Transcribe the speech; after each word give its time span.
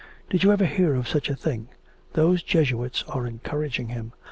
Did 0.31 0.41
you 0.43 0.51
ever 0.51 0.65
hear 0.65 0.95
of 0.95 1.07
such 1.07 1.29
a 1.29 1.35
thing? 1.35 1.67
Those 2.13 2.41
Jesuits 2.41 3.03
are 3.07 3.27
encouraging 3.27 3.89
him. 3.89 4.13